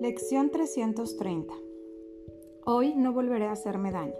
[0.00, 1.52] Lección 330.
[2.64, 4.14] Hoy no volveré a hacerme daño.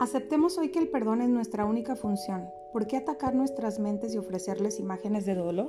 [0.00, 2.48] Aceptemos hoy que el perdón es nuestra única función.
[2.72, 5.68] ¿Por qué atacar nuestras mentes y ofrecerles imágenes de dolor?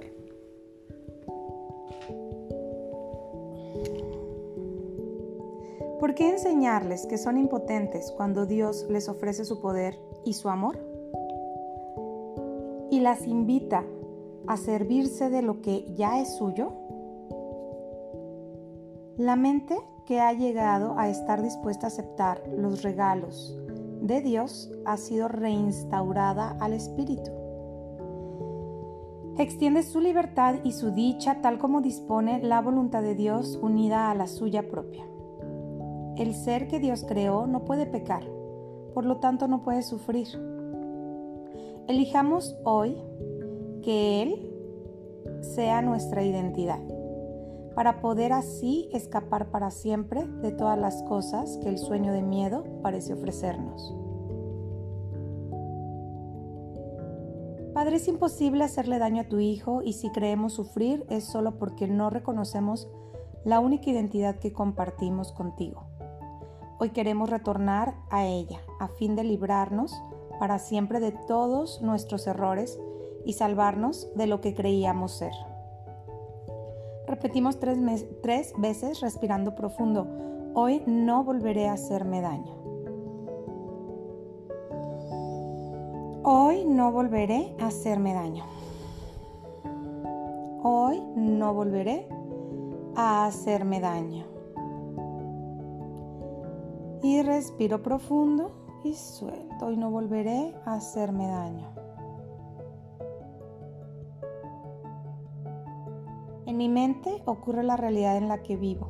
[5.99, 10.79] ¿Por qué enseñarles que son impotentes cuando Dios les ofrece su poder y su amor?
[12.89, 13.85] Y las invita
[14.48, 16.73] a servirse de lo que ya es suyo.
[19.17, 19.77] La mente
[20.08, 23.55] que ha llegado a estar dispuesta a aceptar los regalos
[24.02, 27.30] de Dios ha sido reinstaurada al Espíritu.
[29.38, 34.16] Extiende su libertad y su dicha tal como dispone la voluntad de Dios unida a
[34.16, 35.05] la suya propia.
[36.18, 38.23] El ser que Dios creó no puede pecar,
[38.95, 40.27] por lo tanto no puede sufrir.
[41.88, 42.98] Elijamos hoy
[43.84, 44.49] que Él
[45.41, 46.80] sea nuestra identidad,
[47.76, 52.63] para poder así escapar para siempre de todas las cosas que el sueño de miedo
[52.82, 53.96] parece ofrecernos.
[57.74, 61.88] Padre, es imposible hacerle daño a tu hijo y si creemos sufrir es solo porque
[61.88, 62.88] no reconocemos
[63.46, 65.88] la única identidad que compartimos contigo.
[66.80, 70.00] Hoy queremos retornar a ella a fin de librarnos
[70.40, 72.80] para siempre de todos nuestros errores
[73.25, 75.34] y salvarnos de lo que creíamos ser.
[77.13, 77.78] Repetimos tres,
[78.23, 80.07] tres, veces respirando profundo.
[80.56, 82.56] Hoy no volveré a hacerme daño.
[86.23, 88.45] Hoy no volveré a hacerme daño.
[90.63, 92.07] Hoy no volveré
[92.95, 94.25] a hacerme daño
[97.03, 101.82] y respiro profundo y suelto y no volveré a hacerme daño.
[106.46, 108.90] En mi mente ocurre la realidad en la que vivo.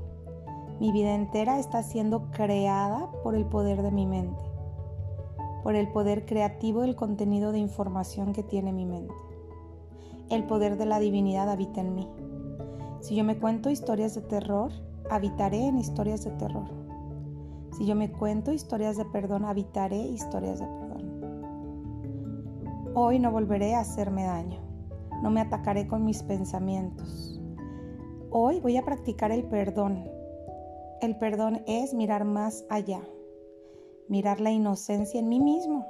[0.79, 4.43] Mi vida entera está siendo creada por el poder de mi mente,
[5.61, 9.13] por el poder creativo del contenido de información que tiene mi mente.
[10.31, 12.09] El poder de la divinidad habita en mí.
[13.01, 14.71] Si yo me cuento historias de terror,
[15.11, 16.65] habitaré en historias de terror.
[17.77, 21.03] Si yo me cuento historias de perdón, habitaré historias de perdón.
[22.95, 24.59] Hoy no volveré a hacerme daño.
[25.21, 27.42] No me atacaré con mis pensamientos.
[28.35, 30.09] Hoy voy a practicar el perdón.
[31.01, 33.07] El perdón es mirar más allá,
[34.07, 35.85] mirar la inocencia en mí mismo.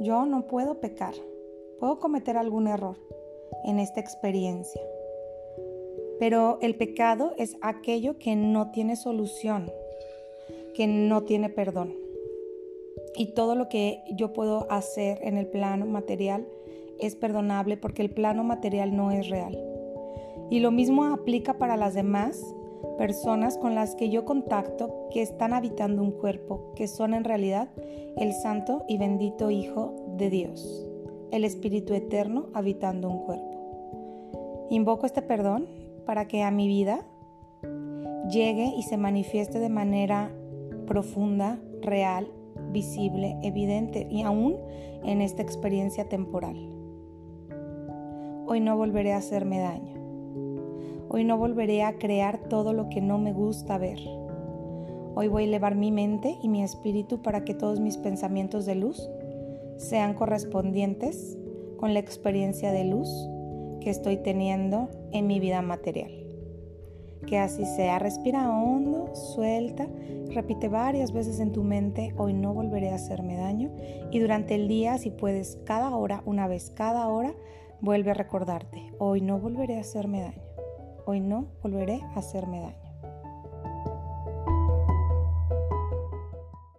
[0.00, 1.12] Yo no puedo pecar,
[1.78, 2.96] puedo cometer algún error
[3.66, 4.80] en esta experiencia.
[6.18, 9.70] Pero el pecado es aquello que no tiene solución,
[10.74, 11.94] que no tiene perdón.
[13.14, 16.48] Y todo lo que yo puedo hacer en el plano material
[16.98, 19.71] es perdonable porque el plano material no es real.
[20.52, 22.54] Y lo mismo aplica para las demás
[22.98, 27.70] personas con las que yo contacto que están habitando un cuerpo, que son en realidad
[28.18, 30.86] el santo y bendito Hijo de Dios,
[31.30, 34.66] el Espíritu Eterno habitando un cuerpo.
[34.68, 35.70] Invoco este perdón
[36.04, 37.06] para que a mi vida
[38.28, 40.36] llegue y se manifieste de manera
[40.86, 42.30] profunda, real,
[42.72, 44.58] visible, evidente y aún
[45.02, 46.58] en esta experiencia temporal.
[48.46, 50.01] Hoy no volveré a hacerme daño.
[51.14, 53.98] Hoy no volveré a crear todo lo que no me gusta ver.
[55.14, 58.76] Hoy voy a elevar mi mente y mi espíritu para que todos mis pensamientos de
[58.76, 59.10] luz
[59.76, 61.36] sean correspondientes
[61.76, 63.10] con la experiencia de luz
[63.82, 66.10] que estoy teniendo en mi vida material.
[67.26, 67.98] Que así sea.
[67.98, 69.88] Respira hondo, suelta,
[70.30, 73.70] repite varias veces en tu mente, hoy no volveré a hacerme daño.
[74.10, 77.34] Y durante el día, si puedes, cada hora, una vez cada hora,
[77.82, 80.51] vuelve a recordarte, hoy no volveré a hacerme daño.
[81.04, 82.91] Hoy no volveré a hacerme daño.